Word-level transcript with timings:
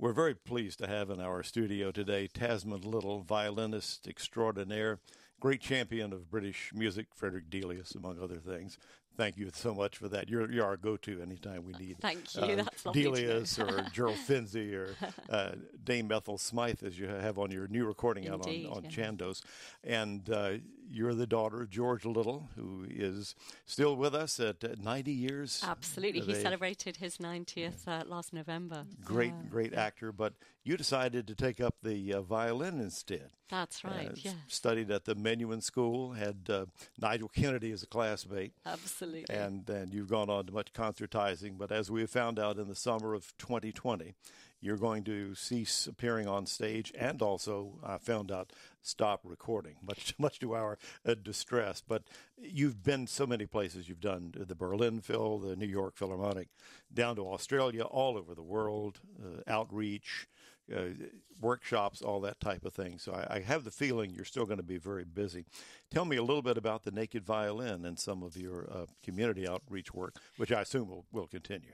We're 0.00 0.14
very 0.14 0.34
pleased 0.34 0.78
to 0.78 0.86
have 0.86 1.10
in 1.10 1.20
our 1.20 1.42
studio 1.42 1.92
today 1.92 2.26
Tasmin 2.26 2.86
Little, 2.86 3.20
violinist 3.20 4.08
extraordinaire, 4.08 4.98
great 5.40 5.60
champion 5.60 6.14
of 6.14 6.30
British 6.30 6.72
music, 6.74 7.08
Frederick 7.14 7.50
Delius, 7.50 7.94
among 7.94 8.18
other 8.18 8.38
things. 8.38 8.78
Thank 9.18 9.36
you 9.36 9.50
so 9.52 9.74
much 9.74 9.98
for 9.98 10.08
that. 10.08 10.30
You're, 10.30 10.50
you're 10.50 10.64
our 10.64 10.78
go-to 10.78 11.20
anytime 11.20 11.66
we 11.66 11.74
need. 11.74 11.98
Thank 12.00 12.34
you. 12.34 12.40
Uh, 12.40 12.54
That's 12.56 12.82
Delius 12.82 13.58
or 13.58 13.84
Gerald 13.92 14.16
Finzi 14.26 14.72
or 14.72 14.96
uh, 15.28 15.52
Dame 15.84 16.10
Ethel 16.10 16.38
Smyth, 16.38 16.82
as 16.82 16.98
you 16.98 17.06
have 17.06 17.38
on 17.38 17.50
your 17.50 17.68
new 17.68 17.84
recording 17.84 18.24
Indeed, 18.24 18.68
out 18.68 18.72
on, 18.72 18.78
on 18.78 18.84
yeah. 18.84 18.90
Chandos. 18.90 19.42
And 19.84 20.30
uh, 20.30 20.52
you're 20.90 21.14
the 21.14 21.26
daughter 21.26 21.62
of 21.62 21.70
George 21.70 22.04
Little, 22.04 22.48
who 22.56 22.84
is 22.88 23.34
still 23.64 23.96
with 23.96 24.14
us 24.14 24.40
at 24.40 24.82
90 24.82 25.12
years. 25.12 25.62
Absolutely. 25.66 26.20
He 26.20 26.34
celebrated 26.34 26.96
his 26.96 27.18
90th 27.18 27.86
uh, 27.86 28.02
last 28.06 28.32
November. 28.32 28.84
Great, 29.04 29.32
great 29.50 29.72
actor. 29.72 30.12
But 30.12 30.34
you 30.64 30.76
decided 30.76 31.26
to 31.28 31.34
take 31.34 31.60
up 31.60 31.76
the 31.82 32.14
uh, 32.14 32.22
violin 32.22 32.80
instead. 32.80 33.30
That's 33.48 33.82
right, 33.84 34.12
yes. 34.14 34.34
Studied 34.48 34.90
at 34.90 35.04
the 35.04 35.14
Menuhin 35.14 35.62
School, 35.62 36.12
had 36.12 36.36
uh, 36.48 36.66
Nigel 37.00 37.28
Kennedy 37.28 37.72
as 37.72 37.82
a 37.82 37.86
classmate. 37.86 38.52
Absolutely. 38.66 39.34
And 39.34 39.66
then 39.66 39.90
you've 39.92 40.08
gone 40.08 40.30
on 40.30 40.46
to 40.46 40.52
much 40.52 40.72
concertizing. 40.72 41.58
But 41.58 41.72
as 41.72 41.90
we 41.90 42.04
found 42.06 42.38
out 42.38 42.58
in 42.58 42.68
the 42.68 42.74
summer 42.74 43.14
of 43.14 43.32
2020, 43.38 44.14
you're 44.60 44.76
going 44.76 45.04
to 45.04 45.34
cease 45.34 45.86
appearing 45.86 46.28
on 46.28 46.46
stage 46.46 46.92
and 46.98 47.22
also, 47.22 47.78
I 47.82 47.98
found 47.98 48.30
out, 48.30 48.52
stop 48.82 49.20
recording, 49.24 49.76
much, 49.82 50.14
much 50.18 50.38
to 50.40 50.54
our 50.54 50.78
uh, 51.06 51.14
distress. 51.14 51.82
But 51.86 52.04
you've 52.36 52.82
been 52.82 53.06
so 53.06 53.26
many 53.26 53.46
places. 53.46 53.88
You've 53.88 54.00
done 54.00 54.34
the 54.36 54.54
Berlin 54.54 55.00
Phil, 55.00 55.38
the 55.38 55.56
New 55.56 55.66
York 55.66 55.96
Philharmonic, 55.96 56.48
down 56.92 57.16
to 57.16 57.22
Australia, 57.22 57.82
all 57.84 58.16
over 58.16 58.34
the 58.34 58.42
world, 58.42 59.00
uh, 59.22 59.40
outreach. 59.50 60.26
Uh, 60.74 61.06
workshops, 61.40 62.02
all 62.02 62.20
that 62.20 62.40
type 62.40 62.64
of 62.64 62.72
thing. 62.72 62.98
So 62.98 63.12
I, 63.12 63.36
I 63.36 63.40
have 63.40 63.64
the 63.64 63.70
feeling 63.70 64.12
you're 64.14 64.24
still 64.24 64.44
going 64.44 64.58
to 64.58 64.62
be 64.62 64.76
very 64.76 65.04
busy. 65.04 65.46
Tell 65.90 66.04
me 66.04 66.16
a 66.16 66.22
little 66.22 66.42
bit 66.42 66.56
about 66.56 66.84
the 66.84 66.90
Naked 66.90 67.24
Violin 67.24 67.84
and 67.84 67.98
some 67.98 68.22
of 68.22 68.36
your 68.36 68.68
uh, 68.70 68.86
community 69.02 69.48
outreach 69.48 69.92
work, 69.92 70.16
which 70.36 70.52
I 70.52 70.60
assume 70.60 70.88
will, 70.88 71.06
will 71.12 71.26
continue. 71.26 71.72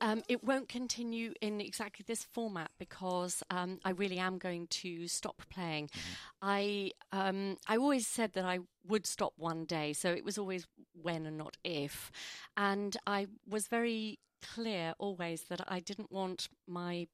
Um, 0.00 0.22
it 0.28 0.42
won't 0.42 0.68
continue 0.68 1.34
in 1.40 1.60
exactly 1.60 2.04
this 2.06 2.24
format 2.24 2.70
because 2.78 3.42
um, 3.50 3.78
I 3.84 3.90
really 3.90 4.18
am 4.18 4.38
going 4.38 4.66
to 4.68 5.06
stop 5.06 5.42
playing. 5.50 5.88
Mm-hmm. 5.88 6.12
I 6.42 6.90
um, 7.12 7.56
I 7.68 7.76
always 7.76 8.06
said 8.06 8.32
that 8.32 8.44
I 8.44 8.60
would 8.86 9.06
stop 9.06 9.34
one 9.36 9.64
day, 9.64 9.92
so 9.92 10.10
it 10.10 10.24
was 10.24 10.38
always 10.38 10.66
when 11.00 11.26
and 11.26 11.38
not 11.38 11.56
if, 11.62 12.10
and 12.56 12.96
I 13.06 13.28
was 13.48 13.68
very 13.68 14.18
clear 14.42 14.94
always 14.98 15.42
that 15.44 15.60
I 15.68 15.80
didn't 15.80 16.12
want 16.12 16.48
my 16.66 17.06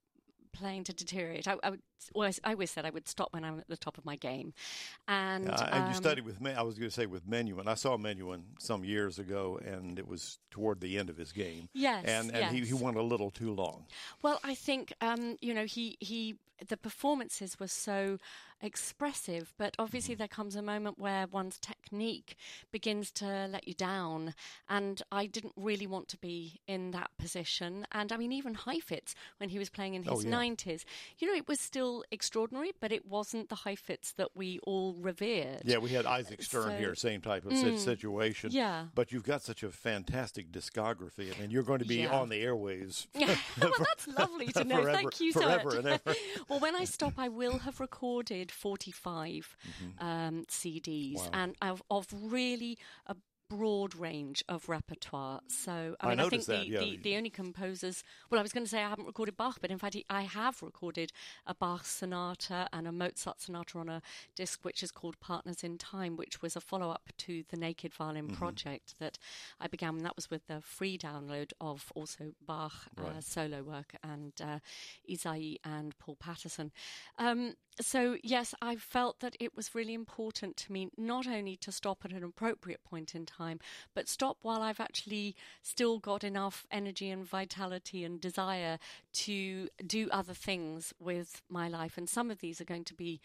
playing 0.53 0.83
to 0.85 0.93
deteriorate. 0.93 1.47
I, 1.47 1.55
I 1.63 1.69
would 1.71 1.81
always, 2.13 2.39
I 2.43 2.51
always 2.51 2.71
said 2.71 2.85
I 2.85 2.89
would 2.89 3.07
stop 3.07 3.33
when 3.33 3.43
I'm 3.43 3.59
at 3.59 3.67
the 3.67 3.77
top 3.77 3.97
of 3.97 4.05
my 4.05 4.15
game. 4.15 4.53
And, 5.07 5.49
uh, 5.49 5.67
and 5.71 5.83
you 5.85 5.89
um, 5.89 5.93
studied 5.93 6.25
with 6.25 6.41
me. 6.41 6.51
I 6.51 6.61
was 6.61 6.77
going 6.77 6.89
to 6.89 6.95
say 6.95 7.05
with 7.05 7.29
Menuhin. 7.29 7.67
I 7.67 7.75
saw 7.75 7.97
Menuhin 7.97 8.41
some 8.59 8.83
years 8.83 9.19
ago, 9.19 9.59
and 9.65 9.99
it 9.99 10.07
was 10.07 10.39
toward 10.49 10.81
the 10.81 10.97
end 10.97 11.09
of 11.09 11.17
his 11.17 11.31
game. 11.31 11.69
Yes, 11.73 12.05
and 12.05 12.31
and 12.31 12.39
yes. 12.39 12.51
He, 12.53 12.61
he 12.61 12.73
went 12.73 12.97
a 12.97 13.01
little 13.01 13.31
too 13.31 13.53
long. 13.53 13.85
Well, 14.21 14.39
I 14.43 14.55
think 14.55 14.93
um, 15.01 15.37
you 15.41 15.53
know 15.53 15.65
he 15.65 15.97
he 15.99 16.37
the 16.67 16.77
performances 16.77 17.59
were 17.59 17.67
so 17.67 18.19
expressive, 18.61 19.53
but 19.57 19.75
obviously 19.79 20.15
there 20.15 20.27
comes 20.27 20.55
a 20.55 20.61
moment 20.61 20.99
where 20.99 21.25
one's 21.27 21.57
technique 21.57 22.37
begins 22.71 23.11
to 23.11 23.47
let 23.49 23.67
you 23.67 23.73
down. 23.73 24.35
And 24.69 25.01
I 25.11 25.25
didn't 25.25 25.53
really 25.55 25.87
want 25.87 26.07
to 26.09 26.17
be 26.17 26.59
in 26.67 26.91
that 26.91 27.09
position. 27.17 27.87
And 27.91 28.11
I 28.11 28.17
mean, 28.17 28.31
even 28.31 28.53
Heifetz, 28.53 29.15
when 29.37 29.49
he 29.49 29.59
was 29.59 29.69
playing 29.69 29.95
in 29.95 30.03
his 30.03 30.25
oh, 30.25 30.29
yeah. 30.29 30.35
90s, 30.35 30.83
you 31.17 31.27
know, 31.27 31.33
it 31.33 31.47
was 31.47 31.59
still 31.59 31.90
extraordinary, 32.11 32.71
but 32.79 32.91
it 32.91 33.05
wasn't 33.05 33.49
the 33.49 33.55
Heifetz 33.55 34.13
that 34.13 34.29
we 34.35 34.59
all 34.63 34.93
revered. 34.95 35.61
Yeah, 35.65 35.77
we 35.79 35.89
had 35.89 36.05
Isaac 36.05 36.41
Stern 36.41 36.71
So- 36.71 36.77
here, 36.77 36.95
same 36.95 37.21
type 37.21 37.45
of 37.45 37.51
Mm. 37.53 37.77
situation. 37.77 38.51
Yeah. 38.51 38.87
But 38.95 39.11
you've 39.11 39.23
got 39.23 39.41
such 39.41 39.63
a 39.63 39.71
fantastic 39.71 40.51
discography, 40.51 41.37
and 41.39 41.51
you're 41.51 41.63
going 41.63 41.79
to 41.79 41.85
be 41.87 41.97
Yeah. 42.03 42.19
on 42.19 42.29
the 42.29 42.37
airways. 42.41 43.07
Yeah, 43.21 43.35
well, 43.61 43.73
that's 43.79 44.07
lovely 44.07 44.47
to 44.53 44.63
know. 44.63 44.81
Forever- 44.81 44.97
Thank 44.97 45.19
you 45.21 45.31
so 45.31 45.41
forever 45.41 45.65
much. 45.69 45.75
and 45.77 45.87
ever. 45.87 46.15
well, 46.49 46.59
when 46.59 46.75
I 46.75 46.85
stop, 46.85 47.13
I 47.17 47.27
will 47.29 47.59
have 47.59 47.79
recorded 47.79 48.51
45 48.51 49.55
um, 49.99 50.45
CDs 50.49 51.15
Wow. 51.17 51.29
and 51.33 51.55
of, 51.61 51.83
of 51.89 52.07
really 52.13 52.77
a 53.07 53.15
broad 53.55 53.95
range 53.95 54.43
of 54.47 54.69
repertoire. 54.69 55.41
So, 55.47 55.95
I 55.99 56.07
I 56.07 56.09
mean, 56.09 56.19
I, 56.19 56.23
think 56.29 56.47
noticed 56.47 56.47
the, 56.47 56.67
yeah. 56.67 56.79
the, 56.79 56.97
the 56.97 57.15
only 57.17 57.29
composers, 57.29 58.03
well, 58.29 58.39
I 58.39 58.41
was 58.43 58.53
going 58.53 58.65
to 58.65 58.69
say 58.69 58.81
I 58.81 58.89
haven't 58.89 59.07
recorded 59.07 59.35
Bach, 59.37 59.57
but 59.59 59.71
in 59.71 59.77
fact, 59.77 59.97
I 60.09 60.21
have 60.21 60.61
recorded 60.61 61.11
a 61.45 61.53
Bach 61.53 61.85
sonata 61.85 62.67
and 62.71 62.87
a 62.87 62.91
Mozart 62.91 63.41
sonata 63.41 63.77
on 63.77 63.89
a 63.89 64.01
disc 64.35 64.59
which 64.63 64.81
is 64.83 64.91
called 64.91 65.19
Partners 65.19 65.63
in 65.63 65.77
Time, 65.77 66.15
which 66.15 66.41
was 66.41 66.55
a 66.55 66.61
follow 66.61 66.89
up 66.89 67.09
to 67.19 67.43
the 67.49 67.57
Naked 67.57 67.93
Violin 67.93 68.21
Mm-hmm. 68.21 68.35
project 68.35 68.95
that 68.99 69.17
I 69.59 69.67
began. 69.67 69.95
And 69.95 70.05
that 70.05 70.15
was 70.15 70.29
with 70.29 70.47
the 70.47 70.61
free 70.61 70.97
download 70.97 71.51
of 71.59 71.91
also 71.95 72.33
Bach 72.45 72.87
uh, 72.97 73.19
solo 73.19 73.63
work 73.63 73.95
and 74.03 74.33
uh, 74.41 74.59
Ysaÿe 75.09 75.57
and 75.63 75.97
Paul 75.99 76.17
Patterson. 76.19 76.71
Um, 77.17 77.55
so, 77.79 78.17
yes, 78.23 78.53
I 78.61 78.75
felt 78.75 79.19
that 79.21 79.35
it 79.39 79.55
was 79.55 79.73
really 79.73 79.93
important 79.93 80.57
to 80.57 80.71
me 80.71 80.89
not 80.97 81.27
only 81.27 81.55
to 81.57 81.71
stop 81.71 81.99
at 82.05 82.11
an 82.11 82.23
appropriate 82.23 82.83
point 82.83 83.15
in 83.15 83.25
time, 83.25 83.40
but 83.93 84.07
stop 84.07 84.37
while 84.41 84.61
I've 84.61 84.79
actually 84.79 85.35
still 85.61 85.99
got 85.99 86.23
enough 86.23 86.65
energy 86.71 87.09
and 87.09 87.27
vitality 87.27 88.03
and 88.03 88.19
desire 88.19 88.79
to 89.13 89.69
do 89.85 90.09
other 90.11 90.33
things 90.33 90.93
with 90.99 91.41
my 91.49 91.67
life. 91.67 91.97
And 91.97 92.09
some 92.09 92.31
of 92.31 92.39
these 92.39 92.61
are 92.61 92.65
going 92.65 92.85
to 92.85 92.93
be 92.93 93.19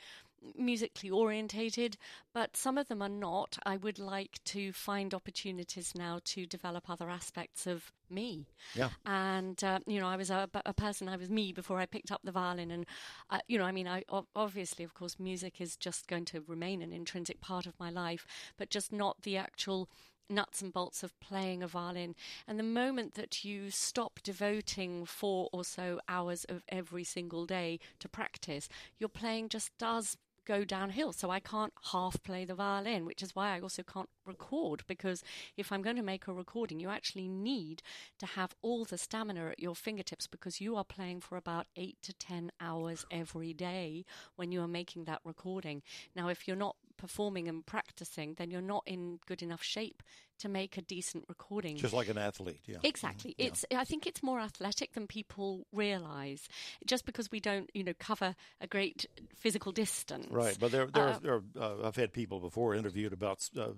musically 0.57 1.11
orientated, 1.11 1.97
but 2.33 2.57
some 2.57 2.79
of 2.79 2.89
them 2.89 3.03
are 3.03 3.09
not. 3.09 3.59
I 3.65 3.77
would 3.77 3.99
like 3.99 4.39
to 4.47 4.73
find 4.73 5.15
opportunities 5.15 5.95
now 5.95 6.21
to 6.27 6.47
develop 6.47 6.89
other 6.89 7.11
aspects 7.11 7.67
of 7.67 7.93
me. 8.09 8.47
Yeah. 8.75 8.91
And, 9.05 9.63
uh, 9.65 9.81
you 9.87 10.01
know, 10.01 10.07
I 10.07 10.17
was 10.17 10.31
a, 10.31 10.49
a 10.65 10.73
person, 10.73 11.09
I 11.09 11.17
was 11.17 11.31
me 11.31 11.53
before 11.53 11.79
I 11.79 11.87
picked 11.87 12.13
up 12.13 12.21
the 12.23 12.33
violin. 12.33 12.71
And, 12.71 12.87
uh, 13.31 13.39
you 13.49 13.59
know, 13.59 13.65
I 13.65 13.73
mean, 13.73 13.89
I 13.89 14.05
obviously, 14.35 14.85
of 14.85 14.95
course, 14.95 15.19
music 15.19 15.61
is 15.61 15.77
just 15.77 16.07
going 16.07 16.25
to 16.27 16.45
remain 16.47 16.83
an 16.83 16.93
intrinsic 16.93 17.41
part 17.41 17.67
of 17.67 17.79
my 17.81 17.91
life, 17.91 18.27
but 18.57 18.71
just 18.71 18.93
not 18.93 19.23
the 19.23 19.37
actual 19.37 19.89
nuts 20.29 20.61
and 20.61 20.73
bolts 20.73 21.03
of 21.03 21.19
playing 21.21 21.63
a 21.63 21.69
violin. 21.69 22.15
And 22.47 22.59
the 22.59 22.65
moment 22.65 23.15
that 23.15 23.45
you 23.45 23.71
stop 23.71 24.21
devoting 24.23 25.05
four 25.05 25.49
or 25.53 25.65
so 25.65 26.01
hours 26.09 26.45
of 26.49 26.63
every 26.69 27.05
single 27.05 27.47
day 27.47 27.79
to 28.01 28.09
practice, 28.09 28.69
your 28.99 29.09
playing 29.09 29.49
just 29.49 29.77
does 29.79 30.17
go 30.47 30.65
downhill. 30.65 31.13
So 31.13 31.31
I 31.31 31.41
can't 31.41 31.73
half 31.93 32.23
play 32.23 32.45
the 32.45 32.55
violin, 32.55 33.05
which 33.05 33.23
is 33.23 33.35
why 33.35 33.55
I 33.55 33.61
also 33.61 33.83
can't 33.83 34.09
record 34.25 34.83
because 34.87 35.23
if 35.57 35.71
I'm 35.71 35.83
going 35.83 35.97
to 35.97 36.03
make 36.03 36.27
a 36.27 36.33
recording, 36.33 36.81
you 36.81 36.89
actually 36.89 37.29
need 37.29 37.83
to 38.19 38.27
have 38.27 38.55
all 38.63 38.85
the 38.85 38.99
stamina 38.99 39.49
at 39.49 39.61
your 39.61 39.75
fingertips 39.75 40.27
because 40.27 40.61
you 40.61 40.77
are 40.77 40.85
playing 40.85 41.21
for 41.21 41.37
about 41.37 41.67
eight 41.77 41.99
to 42.03 42.13
10 42.15 42.53
hours 42.61 43.05
every 43.11 43.53
day 43.53 44.05
when 44.37 44.53
you 44.53 44.61
are 44.63 44.69
making 44.69 45.05
that 45.05 45.21
recording. 45.25 45.83
Now, 46.15 46.29
if 46.29 46.47
you're 46.47 46.57
not 46.57 46.77
performing 46.97 47.49
and 47.49 47.65
practicing, 47.65 48.35
then 48.35 48.51
you're 48.51 48.61
not 48.61 48.83
in 48.87 49.19
good 49.27 49.43
enough 49.43 49.63
shape 49.63 50.03
to 50.39 50.49
make 50.49 50.77
a 50.77 50.83
decent 50.83 51.25
recording. 51.29 51.77
Just 51.77 51.95
like 51.95 52.09
an 52.09 52.19
athlete, 52.19 52.61
yeah. 52.67 52.77
Exactly. 52.83 53.35
It's. 53.39 53.65
I 53.75 53.85
think 53.85 54.07
it's 54.07 54.23
more 54.23 54.41
athletic 54.41 54.93
than 54.93 55.07
people 55.07 55.67
realize. 55.73 56.49
Just 56.87 57.05
because 57.07 57.31
we 57.31 57.41
don't, 57.41 57.71
you 57.75 57.83
know, 57.85 57.95
cover 57.99 58.35
a 58.61 58.67
great 58.67 59.07
physical 59.35 59.73
distance. 59.73 60.27
Right, 60.31 60.57
but 60.61 60.73
there, 60.73 60.87
there, 60.87 61.09
Uh, 61.09 61.19
there 61.21 61.35
are, 61.35 61.43
uh, 61.59 61.87
I've 61.89 61.97
had 61.97 62.13
people 62.13 62.41
before 62.41 62.75
interviewed 62.75 63.13
about 63.13 63.49
uh, 63.59 63.69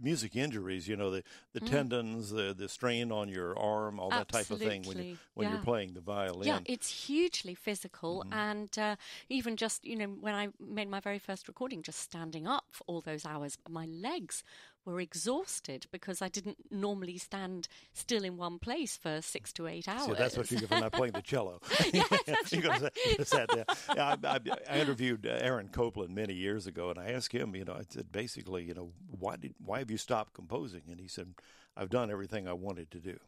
music 0.00 0.36
injuries. 0.36 0.88
You 0.88 0.96
know, 0.96 1.10
the, 1.10 1.22
the 1.52 1.60
Mm. 1.60 1.66
tendons, 1.70 2.30
the 2.30 2.54
the 2.56 2.68
strain 2.68 3.10
on 3.12 3.28
your 3.28 3.58
arm, 3.58 3.98
all 3.98 4.10
that 4.10 4.28
type 4.28 4.50
of 4.50 4.58
thing 4.58 4.82
when 4.82 4.98
you, 4.98 5.04
Absolutely, 5.04 5.18
when 5.34 5.48
you're 5.50 5.58
playing 5.58 5.94
the 5.94 6.00
violin. 6.00 6.48
Yeah, 6.48 6.58
it's 6.66 7.06
hugely 7.06 7.54
physical, 7.54 8.22
Mm-hmm. 8.26 8.38
and 8.38 8.78
uh, 8.78 8.96
even 9.28 9.56
just 9.56 9.84
you 9.84 9.96
know 9.96 10.06
when 10.20 10.34
I 10.34 10.48
made 10.60 10.88
my 10.88 11.00
very 11.00 11.18
first 11.18 11.48
recording, 11.48 11.82
just 11.82 11.98
standing 11.98 12.46
up 12.46 12.64
for 12.72 12.84
all 12.86 13.00
those 13.00 13.24
hours, 13.26 13.56
my 13.68 13.86
legs 13.86 14.42
were 14.86 15.00
exhausted 15.00 15.86
because 15.90 16.22
I 16.22 16.28
didn't 16.28 16.56
normally 16.70 17.18
stand 17.18 17.68
still 17.92 18.24
in 18.24 18.36
one 18.36 18.58
place 18.58 18.96
for 18.96 19.20
six 19.20 19.52
to 19.54 19.66
eight 19.66 19.88
hours. 19.88 20.06
See, 20.06 20.14
that's 20.14 20.36
what 20.36 20.50
you 20.50 20.60
get 20.60 20.68
for 20.68 20.80
not 20.80 20.92
playing 20.92 21.12
the 21.12 21.22
cello. 21.22 21.60
Yes, 21.92 22.08
that's 22.26 22.52
you 22.52 22.68
right. 22.68 22.92
sat 23.26 23.48
down. 23.48 23.64
I, 23.88 24.16
I, 24.24 24.40
I 24.68 24.78
interviewed 24.80 25.26
uh, 25.26 25.38
Aaron 25.40 25.68
Copland 25.68 26.14
many 26.14 26.34
years 26.34 26.66
ago, 26.66 26.90
and 26.90 26.98
I 26.98 27.12
asked 27.12 27.32
him, 27.32 27.54
you 27.54 27.64
know, 27.64 27.74
I 27.74 27.82
said 27.88 28.12
basically, 28.12 28.64
you 28.64 28.74
know, 28.74 28.92
why 29.18 29.36
did 29.36 29.54
why 29.64 29.78
have 29.78 29.90
you 29.90 29.98
stopped 29.98 30.34
composing? 30.34 30.82
And 30.90 31.00
he 31.00 31.08
said, 31.08 31.34
I've 31.76 31.90
done 31.90 32.10
everything 32.10 32.48
I 32.48 32.52
wanted 32.54 32.90
to 32.92 32.98
do. 32.98 33.18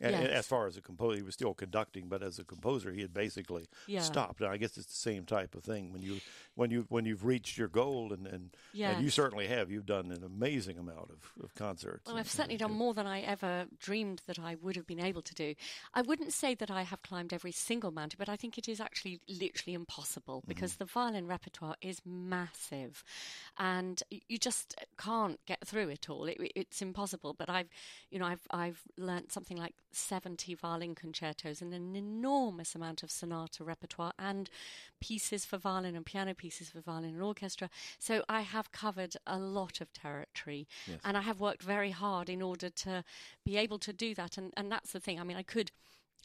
Yes. 0.00 0.28
As 0.28 0.46
far 0.46 0.66
as 0.66 0.76
a 0.76 0.80
composer, 0.80 1.16
he 1.16 1.22
was 1.22 1.34
still 1.34 1.54
conducting, 1.54 2.08
but 2.08 2.22
as 2.22 2.38
a 2.38 2.44
composer, 2.44 2.92
he 2.92 3.00
had 3.00 3.14
basically 3.14 3.68
Yeah. 3.86 4.00
stopped. 4.02 4.40
And 4.40 4.50
I 4.50 4.56
guess 4.56 4.76
it's 4.76 4.86
the 4.88 5.10
same 5.10 5.24
type 5.24 5.54
of 5.54 5.62
thing 5.62 5.92
when 5.92 6.02
you 6.02 6.20
when 6.56 6.70
you 6.70 6.86
when 6.88 7.04
you've 7.04 7.24
reached 7.24 7.56
your 7.56 7.68
goal, 7.68 8.12
and 8.12 8.26
and, 8.26 8.50
and 8.78 9.02
you 9.02 9.10
certainly 9.10 9.46
have. 9.46 9.70
You've 9.70 9.86
done 9.86 10.10
an 10.10 10.24
amazing 10.24 10.78
amount 10.78 11.10
of, 11.10 11.44
of 11.44 11.54
concerts. 11.54 12.06
Well, 12.06 12.16
and- 12.16 12.20
I've 12.20 12.30
certainly 12.30 12.56
done 12.56 12.72
more 12.72 12.94
than 12.94 13.06
I 13.06 13.20
ever 13.20 13.66
dreamed 13.78 14.22
that 14.26 14.38
I 14.38 14.56
would 14.56 14.76
have 14.76 14.86
been 14.86 15.04
able 15.04 15.22
to 15.22 15.34
do. 15.34 15.54
I 15.94 16.02
wouldn't 16.02 16.32
say 16.32 16.54
that 16.54 16.70
I 16.70 16.82
have 16.82 17.02
climbed 17.02 17.32
every 17.32 17.52
single 17.52 17.90
mountain, 17.90 18.16
but 18.18 18.28
I 18.28 18.36
think 18.36 18.58
it 18.58 18.68
is 18.68 18.80
actually 18.80 19.20
literally 19.28 19.74
impossible 19.74 20.40
mm-hmm. 20.40 20.48
because 20.48 20.76
the 20.76 20.84
violin 20.84 21.26
repertoire 21.26 21.76
is 21.80 22.00
massive, 22.04 23.04
and 23.58 24.02
you 24.10 24.38
just 24.38 24.74
can't 24.98 25.38
get 25.46 25.64
through 25.66 25.88
it 25.88 26.10
all. 26.10 26.24
It, 26.26 26.36
it's 26.54 26.82
impossible. 26.82 27.34
But 27.34 27.48
I've, 27.48 27.68
you 28.10 28.18
know, 28.18 28.26
I've 28.26 28.46
I've 28.50 28.82
learnt 28.96 29.32
something 29.32 29.56
like 29.56 29.74
seventy 29.96 30.54
violin 30.54 30.94
concertos 30.94 31.60
and 31.62 31.72
an 31.74 31.94
enormous 31.96 32.74
amount 32.74 33.02
of 33.02 33.10
sonata 33.10 33.64
repertoire 33.64 34.12
and 34.18 34.50
pieces 35.00 35.44
for 35.44 35.58
violin 35.58 35.94
and 35.96 36.06
piano 36.06 36.34
pieces 36.34 36.68
for 36.70 36.80
violin 36.80 37.14
and 37.14 37.22
orchestra. 37.22 37.68
So 37.98 38.24
I 38.28 38.40
have 38.42 38.72
covered 38.72 39.16
a 39.26 39.38
lot 39.38 39.80
of 39.80 39.92
territory, 39.92 40.66
Yes. 40.86 41.00
and 41.04 41.16
I 41.16 41.20
have 41.22 41.40
worked 41.40 41.62
very 41.62 41.90
hard 41.90 42.28
in 42.28 42.42
order 42.42 42.70
to 42.70 43.04
be 43.44 43.56
able 43.56 43.78
to 43.80 43.92
do 43.92 44.14
that. 44.14 44.36
And 44.38 44.52
and 44.56 44.70
that's 44.70 44.92
the 44.92 45.00
thing. 45.00 45.20
I 45.20 45.24
mean, 45.24 45.36
I 45.36 45.42
could. 45.42 45.70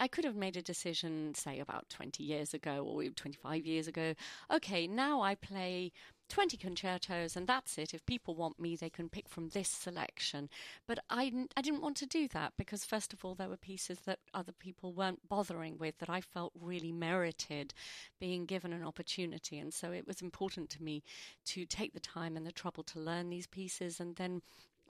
I 0.01 0.07
could 0.07 0.23
have 0.23 0.37
made 0.37 0.55
a 0.55 0.61
decision, 0.61 1.35
say, 1.35 1.59
about 1.59 1.89
20 1.89 2.23
years 2.23 2.53
ago 2.53 2.85
or 2.85 3.03
25 3.03 3.65
years 3.65 3.85
ago. 3.85 4.13
Okay, 4.49 4.87
now 4.87 5.19
I 5.21 5.35
play 5.35 5.91
20 6.29 6.57
concertos 6.57 7.35
and 7.35 7.47
that's 7.47 7.77
it. 7.77 7.93
If 7.93 8.05
people 8.05 8.35
want 8.35 8.59
me, 8.59 8.75
they 8.75 8.89
can 8.89 9.09
pick 9.09 9.27
from 9.27 9.49
this 9.49 9.67
selection. 9.67 10.49
But 10.87 10.99
I, 11.09 11.31
I 11.57 11.61
didn't 11.61 11.81
want 11.81 11.97
to 11.97 12.05
do 12.05 12.27
that 12.29 12.53
because, 12.57 12.85
first 12.85 13.13
of 13.13 13.25
all, 13.25 13.35
there 13.35 13.49
were 13.49 13.57
pieces 13.57 13.99
that 14.05 14.19
other 14.33 14.51
people 14.51 14.93
weren't 14.93 15.27
bothering 15.27 15.77
with 15.77 15.97
that 15.99 16.09
I 16.09 16.21
felt 16.21 16.53
really 16.59 16.91
merited 16.91 17.73
being 18.19 18.45
given 18.45 18.73
an 18.73 18.85
opportunity. 18.85 19.57
And 19.57 19.73
so 19.73 19.91
it 19.91 20.07
was 20.07 20.21
important 20.21 20.69
to 20.71 20.83
me 20.83 21.03
to 21.45 21.65
take 21.65 21.93
the 21.93 21.99
time 21.99 22.37
and 22.37 22.45
the 22.45 22.51
trouble 22.51 22.83
to 22.83 22.99
learn 22.99 23.29
these 23.29 23.47
pieces 23.47 23.99
and 23.99 24.15
then 24.15 24.41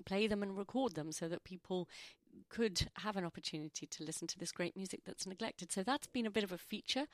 play 0.06 0.27
them 0.27 0.44
and 0.44 0.57
record 0.57 0.95
them 0.95 1.12
so 1.12 1.27
that 1.27 1.44
people 1.44 1.88
could 2.47 2.88
have 2.95 3.18
an 3.18 3.25
opportunity 3.25 3.85
to 3.85 4.03
listen 4.03 4.27
to 4.27 4.39
this 4.39 4.51
great 4.51 4.75
music 4.75 5.01
that's 5.06 5.27
neglected. 5.27 5.71
So 5.71 5.83
that's 5.83 6.07
been 6.07 6.25
a 6.25 6.31
bit 6.31 6.44
of 6.44 6.51
a 6.51 6.57
feature 6.57 7.07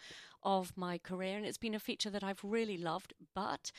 of 0.43 0.73
my 0.75 0.97
career, 0.97 1.37
and 1.37 1.45
it's 1.45 1.57
been 1.57 1.75
a 1.75 1.79
feature 1.79 2.09
that 2.09 2.23
I've 2.23 2.43
really 2.43 2.77
loved. 2.77 3.13
But 3.33 3.71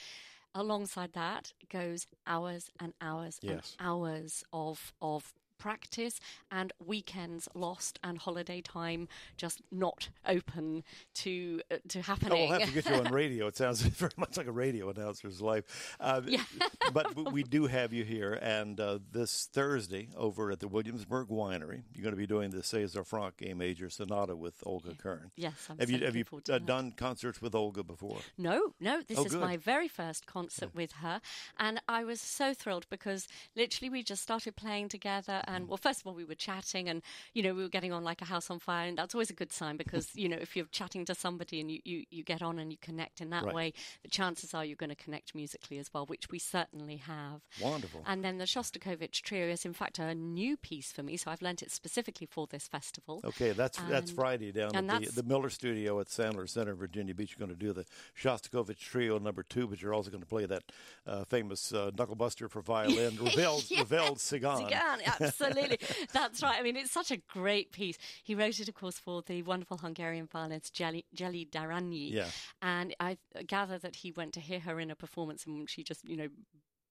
alongside 0.56 1.12
that 1.12 1.52
goes 1.70 2.06
hours 2.26 2.70
and 2.80 2.92
hours 3.00 3.38
Yes. 3.42 3.76
and 3.78 3.86
hours 3.88 4.42
of 4.52 4.92
of 5.00 5.32
practice 5.58 6.20
and 6.50 6.72
weekends 6.84 7.48
lost 7.54 7.98
and 8.02 8.18
holiday 8.18 8.60
time 8.60 9.08
just 9.36 9.62
not 9.70 10.08
open 10.26 10.82
to 11.14 11.60
uh, 11.70 11.76
to 11.88 11.98
Oh, 11.98 12.02
happening. 12.02 12.48
we'll 12.48 12.58
have 12.60 12.68
to 12.68 12.74
get 12.74 12.86
you 12.88 12.94
on 12.96 13.12
radio. 13.12 13.46
It 13.46 13.56
sounds 13.56 13.80
very 13.82 14.12
much 14.16 14.36
like 14.36 14.46
a 14.46 14.52
radio 14.52 14.90
announcer's 14.90 15.40
life. 15.40 15.96
Uh, 16.00 16.22
Yeah. 16.26 16.42
but 16.92 17.32
we 17.32 17.42
do 17.42 17.66
have 17.66 17.92
you 17.92 18.04
here, 18.04 18.34
and 18.42 18.78
uh, 18.80 18.98
this 19.12 19.48
Thursday 19.52 20.08
over 20.16 20.50
at 20.50 20.60
the 20.60 20.68
Williamsburg 20.68 21.28
Winery, 21.28 21.82
you're 21.92 22.02
going 22.02 22.12
to 22.14 22.16
be 22.16 22.26
doing 22.26 22.50
the 22.50 22.62
Cesar 22.62 23.04
Franck 23.04 23.34
A 23.42 23.54
Major 23.54 23.88
Sonata 23.90 24.36
with 24.36 24.54
Olga 24.64 24.94
Kern. 24.94 25.30
yes, 25.36 25.54
I'm 25.70 25.78
Have 25.78 25.88
so 25.88 25.96
you 25.96 26.04
have 26.04 26.16
you 26.16 26.24
uh, 26.50 26.58
done 26.58 26.92
concerts 26.92 27.40
with 27.42 27.54
Olga 27.54 27.82
before? 27.82 28.18
No, 28.38 28.74
no, 28.80 29.00
this 29.06 29.18
Oh, 29.18 29.24
is 29.24 29.32
good. 29.32 29.40
my 29.40 29.56
very 29.56 29.88
first 29.88 30.26
concert 30.26 30.74
with 30.74 30.92
her. 30.92 31.20
And 31.58 31.80
I 31.88 32.04
was 32.04 32.20
so 32.20 32.54
thrilled 32.54 32.86
because 32.90 33.26
literally 33.54 33.90
we 33.90 34.02
just 34.02 34.22
started 34.22 34.56
playing 34.56 34.88
together. 34.88 35.42
And 35.46 35.68
well, 35.68 35.76
first 35.76 36.00
of 36.00 36.06
all, 36.06 36.14
we 36.14 36.24
were 36.24 36.34
chatting 36.34 36.88
and, 36.88 37.02
you 37.34 37.42
know, 37.42 37.54
we 37.54 37.62
were 37.62 37.68
getting 37.68 37.92
on 37.92 38.04
like 38.04 38.20
a 38.22 38.24
house 38.26 38.50
on 38.50 38.58
fire. 38.58 38.88
And 38.88 38.98
that's 38.98 39.14
always 39.14 39.30
a 39.30 39.34
good 39.34 39.52
sign 39.52 39.76
because, 39.76 40.14
you 40.14 40.28
know, 40.28 40.36
if 40.40 40.56
you're 40.56 40.66
chatting 40.72 41.04
to 41.06 41.14
somebody 41.14 41.60
and 41.60 41.70
you, 41.70 41.80
you, 41.84 42.04
you 42.10 42.22
get 42.22 42.42
on 42.42 42.58
and 42.58 42.70
you 42.72 42.78
connect 42.80 43.20
in 43.20 43.30
that 43.30 43.44
Right. 43.44 43.54
way, 43.54 43.72
the 44.02 44.08
chances 44.08 44.54
are 44.54 44.64
you're 44.64 44.76
going 44.76 44.90
to 44.90 44.96
connect 44.96 45.34
musically 45.34 45.78
as 45.78 45.92
well, 45.94 46.06
which 46.06 46.30
we 46.30 46.38
certainly 46.38 46.96
have. 46.96 47.42
Wonderful. 47.60 48.02
And 48.06 48.24
then 48.24 48.38
the 48.38 48.44
Shostakovich 48.44 49.22
Trio 49.22 49.46
is, 49.48 49.64
in 49.64 49.72
fact, 49.72 49.98
a 49.98 50.14
new 50.14 50.56
piece 50.56 50.90
for 50.92 51.02
me. 51.02 51.16
So 51.16 51.30
I've 51.30 51.42
learnt 51.42 51.62
it 51.62 51.70
specifically 51.70 52.26
for 52.26 52.46
this 52.46 52.66
festival. 52.68 53.20
Okay, 53.24 53.52
that's 53.52 53.78
that's 53.88 54.10
Friday 54.10 54.52
down 54.52 54.74
at 54.74 54.86
the, 55.02 55.10
the 55.10 55.22
Miller 55.22 55.50
Studio 55.50 56.00
at 56.00 56.06
Sandler 56.08 56.48
Center, 56.48 56.72
in 56.72 56.76
Virginia 56.78 57.14
Beach. 57.14 57.36
You're 57.38 57.46
going 57.46 57.56
to 57.58 57.64
do 57.66 57.72
the 57.72 57.84
Shostakovich 58.20 58.78
Trio 58.78 59.18
number 59.18 59.42
two, 59.42 59.66
but 59.66 59.80
you're 59.80 59.94
also 59.94 60.10
going 60.10 60.22
to 60.22 60.28
play 60.28 60.46
that 60.46 60.62
uh, 61.06 61.24
famous 61.24 61.72
uh, 61.72 61.90
knucklebuster 61.94 62.50
for 62.50 62.62
violin, 62.62 63.16
Ravel, 63.16 63.60
Yes. 63.68 63.90
Ravel 63.90 64.16
Tzigane. 64.16 64.70
Tzigane, 64.70 65.00
absolutely. 65.40 65.78
That's 66.12 66.42
right. 66.42 66.58
I 66.58 66.62
mean, 66.62 66.76
it's 66.76 66.92
such 66.92 67.10
a 67.10 67.16
great 67.16 67.72
piece. 67.72 67.98
He 68.22 68.34
wrote 68.34 68.60
it, 68.60 68.68
of 68.68 68.74
course, 68.74 68.98
for 68.98 69.22
the 69.22 69.42
wonderful 69.42 69.78
Hungarian 69.78 70.26
violinist 70.26 70.74
Jelly, 70.74 71.04
Jelly 71.14 71.44
d'Arányi. 71.50 72.12
Yeah. 72.12 72.28
And 72.62 72.94
I 73.00 73.18
gather 73.46 73.78
that 73.78 73.96
he 73.96 74.12
went 74.12 74.32
to 74.34 74.40
hear 74.40 74.60
her 74.60 74.80
in 74.80 74.90
a 74.90 74.96
performance 74.96 75.46
and 75.46 75.68
she 75.68 75.82
just, 75.82 76.08
you 76.08 76.16
know, 76.16 76.28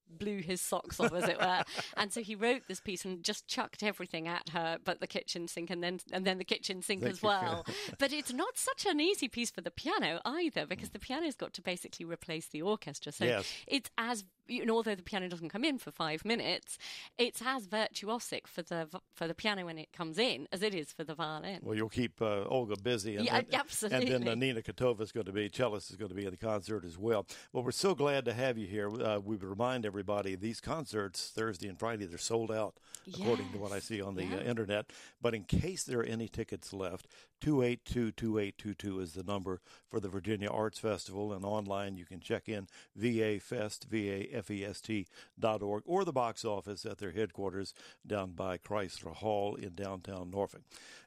blew 0.08 0.38
his 0.40 0.60
socks 0.60 1.00
off, 1.00 1.12
as 1.12 1.28
it 1.28 1.38
were. 1.38 1.62
and 1.96 2.12
so 2.12 2.20
he 2.22 2.34
wrote 2.36 2.62
this 2.68 2.80
piece 2.80 3.04
and 3.04 3.24
just 3.24 3.48
chucked 3.48 3.82
everything 3.82 4.28
at 4.28 4.50
her, 4.50 4.78
but 4.84 5.00
the 5.00 5.06
kitchen 5.06 5.48
sink 5.48 5.68
and 5.70 5.82
then 5.82 5.98
and 6.12 6.24
then 6.24 6.38
the 6.38 6.44
kitchen 6.44 6.80
sink 6.82 7.02
Thank 7.02 7.12
as 7.12 7.22
well. 7.22 7.66
but 7.98 8.12
it's 8.12 8.32
not 8.32 8.56
such 8.56 8.86
an 8.86 9.00
easy 9.00 9.28
piece 9.28 9.50
for 9.50 9.62
the 9.62 9.70
piano 9.70 10.20
either, 10.24 10.64
because 10.64 10.90
the 10.90 10.98
piano's 11.00 11.34
got 11.34 11.52
to 11.54 11.62
basically 11.62 12.06
replace 12.06 12.46
the 12.46 12.62
orchestra. 12.62 13.10
So 13.12 13.24
Yes. 13.24 13.52
it's 13.66 13.90
as 13.98 14.24
you 14.48 14.64
know, 14.66 14.76
although 14.76 14.94
the 14.94 15.02
piano 15.02 15.28
doesn't 15.28 15.48
come 15.48 15.64
in 15.64 15.78
for 15.78 15.90
five 15.90 16.24
minutes, 16.24 16.78
it's 17.18 17.42
as 17.44 17.66
virtuosic 17.66 18.46
for 18.46 18.62
the 18.62 18.88
for 19.14 19.26
the 19.26 19.34
piano 19.34 19.66
when 19.66 19.78
it 19.78 19.92
comes 19.92 20.18
in 20.18 20.48
as 20.52 20.62
it 20.62 20.74
is 20.74 20.92
for 20.92 21.04
the 21.04 21.14
violin. 21.14 21.60
Well, 21.62 21.74
you'll 21.74 21.88
keep 21.88 22.20
uh, 22.20 22.44
Olga 22.44 22.76
busy, 22.82 23.16
and 23.16 23.24
Yeah, 23.24 23.40
then, 23.42 23.60
absolutely. 23.60 23.96
And 24.16 24.26
then 24.26 24.28
uh, 24.28 24.34
Nina 24.34 24.62
Kotova 24.62 25.00
is 25.00 25.12
going 25.12 25.26
to 25.26 25.32
be 25.32 25.48
cellist 25.48 25.90
is 25.90 25.96
going 25.96 26.10
to 26.10 26.14
be 26.14 26.24
in 26.24 26.30
the 26.30 26.36
concert 26.36 26.84
as 26.84 26.98
well. 26.98 27.26
Well, 27.52 27.64
we're 27.64 27.72
so 27.72 27.94
glad 27.94 28.24
to 28.26 28.34
have 28.34 28.58
you 28.58 28.66
here. 28.66 28.88
Uh, 28.88 29.18
we 29.18 29.36
would 29.36 29.44
remind 29.44 29.84
everybody 29.84 30.36
these 30.36 30.60
concerts 30.60 31.30
Thursday 31.34 31.68
and 31.68 31.78
Friday 31.78 32.06
they're 32.06 32.18
sold 32.18 32.52
out, 32.52 32.74
according 33.12 33.50
to 33.52 33.58
what 33.58 33.72
I 33.72 33.78
see 33.78 34.00
on 34.00 34.14
the 34.14 34.24
uh, 34.24 34.36
yeah. 34.36 34.40
internet. 34.42 34.86
But 35.20 35.34
in 35.34 35.44
case 35.44 35.84
there 35.84 36.00
are 36.00 36.04
any 36.04 36.28
tickets 36.28 36.72
left, 36.72 37.06
two 37.40 37.62
eight 37.62 37.84
two 37.84 38.12
two 38.12 38.38
eight 38.38 38.58
two 38.58 38.74
two 38.74 39.00
is 39.00 39.12
the 39.12 39.22
number 39.22 39.60
for 39.88 40.00
the 40.00 40.08
Virginia 40.08 40.48
Arts 40.48 40.78
Festival, 40.78 41.32
and 41.32 41.44
online 41.44 41.96
you 41.96 42.04
can 42.04 42.20
check 42.20 42.48
in 42.48 42.68
VA 42.94 43.38
Fest 43.40 43.86
V 43.90 44.10
A 44.36 44.38
F 44.38 44.50
E 44.50 44.64
S 44.64 44.80
T 44.80 45.06
dot 45.38 45.62
org 45.62 45.82
or 45.86 46.04
the 46.04 46.12
box 46.12 46.44
office 46.44 46.84
at 46.84 46.98
their 46.98 47.12
headquarters 47.12 47.74
down 48.06 48.32
by 48.32 48.58
Chrysler 48.58 49.14
Hall 49.14 49.54
in 49.54 49.74
downtown 49.74 50.30
Norfolk. 50.30 50.62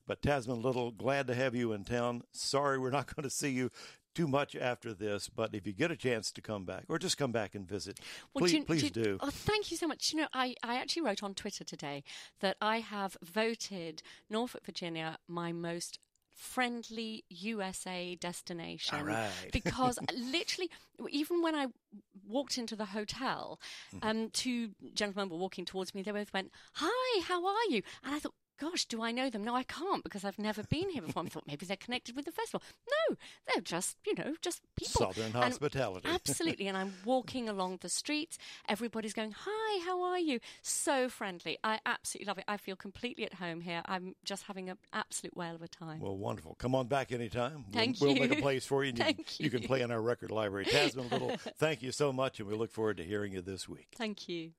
But 0.07 0.21
Tasmin 0.21 0.63
Little, 0.63 0.91
glad 0.91 1.27
to 1.27 1.35
have 1.35 1.53
you 1.55 1.71
in 1.73 1.83
town. 1.83 2.23
Sorry 2.31 2.77
we're 2.77 2.89
not 2.89 3.13
going 3.15 3.23
to 3.23 3.29
see 3.29 3.49
you 3.49 3.69
too 4.15 4.27
much 4.27 4.55
after 4.55 4.91
this, 4.93 5.29
but 5.29 5.53
if 5.53 5.67
you 5.67 5.71
get 5.71 5.91
a 5.91 5.95
chance 5.95 6.31
to 6.31 6.41
come 6.41 6.65
back 6.65 6.83
or 6.89 6.97
just 6.97 7.17
come 7.17 7.31
back 7.31 7.53
and 7.53 7.67
visit, 7.67 7.99
Well, 8.33 8.41
please, 8.41 8.51
do 8.51 8.57
you- 8.57 8.63
please 8.65 8.81
do 8.81 8.99
you- 8.99 9.05
do. 9.05 9.17
Oh, 9.21 9.29
thank 9.29 9.69
you 9.71 9.77
so 9.77 9.87
much. 9.87 10.11
You 10.11 10.21
know, 10.21 10.27
I, 10.33 10.55
I 10.63 10.75
actually 10.77 11.03
wrote 11.03 11.21
on 11.21 11.35
Twitter 11.35 11.63
today 11.63 12.03
that 12.39 12.57
I 12.59 12.79
have 12.79 13.15
voted 13.23 14.01
Norfolk, 14.29 14.65
Virginia, 14.65 15.19
my 15.27 15.51
most 15.51 15.99
friendly 16.39 17.23
USA 17.29 18.15
destination 18.15 19.05
right. 19.05 19.29
because 19.51 19.99
literally 20.15 20.69
even 21.09 21.41
when 21.41 21.55
I 21.55 21.67
walked 22.27 22.57
into 22.57 22.75
the 22.75 22.85
hotel 22.85 23.59
Mm-hmm. 23.95 24.07
um 24.09 24.29
two 24.31 24.69
gentlemen 24.93 25.29
were 25.29 25.37
walking 25.37 25.65
towards 25.65 25.93
me 25.93 26.01
they 26.01 26.11
both 26.11 26.33
went 26.33 26.51
hi 26.73 27.21
how 27.27 27.45
are 27.45 27.65
you 27.69 27.81
and 28.03 28.15
I 28.15 28.19
thought 28.19 28.33
gosh 28.59 28.85
do 28.85 29.01
I 29.01 29.11
know 29.11 29.29
them 29.29 29.43
no 29.43 29.55
I 29.55 29.63
can't 29.63 30.03
because 30.03 30.23
I've 30.25 30.39
never 30.39 30.63
been 30.63 30.89
here 30.89 31.01
before 31.01 31.23
I 31.23 31.27
thought 31.29 31.47
maybe 31.47 31.65
they're 31.65 31.77
connected 31.77 32.15
with 32.15 32.25
the 32.25 32.31
festival 32.31 32.61
no 33.09 33.15
they're 33.47 33.61
just 33.61 33.97
you 34.05 34.13
know 34.15 34.35
just 34.41 34.61
people 34.75 35.05
Southern 35.07 35.25
And- 35.27 35.35
hospitality. 35.35 36.07
absolutely 36.13 36.67
and 36.67 36.77
I'm 36.77 36.93
walking 37.05 37.47
along 37.49 37.79
the 37.81 37.89
streets 37.89 38.37
everybody's 38.67 39.13
going 39.13 39.33
hi 39.37 39.85
how 39.85 40.01
are 40.03 40.19
you 40.19 40.39
so 40.61 41.09
friendly 41.09 41.57
I 41.63 41.79
absolutely 41.85 42.27
love 42.27 42.37
it 42.39 42.45
I 42.47 42.57
feel 42.57 42.75
completely 42.75 43.25
at 43.25 43.35
home 43.35 43.61
here 43.61 43.81
I'm 43.85 44.15
just 44.23 44.43
having 44.43 44.69
an 44.69 44.77
absolute 44.93 45.35
whale 45.35 45.55
of 45.55 45.61
a 45.61 45.67
time 45.67 45.99
Well, 45.99 46.17
wonderful. 46.17 46.55
Come 46.55 46.75
on 46.75 46.87
back 46.87 47.11
anytime. 47.11 47.65
Thank 47.71 47.99
we'll, 48.01 48.11
We'll 48.13 48.27
make 48.27 48.37
a 48.37 48.41
place 48.41 48.65
for 48.65 48.83
you. 48.83 48.89
And 48.89 48.97
you, 49.07 49.13
can- 49.15 49.23
you 49.37 49.49
can 49.49 49.63
play 49.63 49.81
in 49.81 49.91
our 49.91 50.01
record 50.01 50.31
library. 50.31 50.65
Tasmin 50.65 51.11
Little, 51.11 51.31
thank 51.57 51.81
you 51.81 51.91
so 51.91 52.11
much, 52.11 52.39
and 52.39 52.47
we 52.49 52.55
look 52.55 52.71
forward 52.71 52.97
to 52.97 53.03
hearing 53.03 53.33
you 53.33 53.41
this 53.41 53.69
week. 53.69 53.87
thank 53.95 54.27
you 54.27 54.51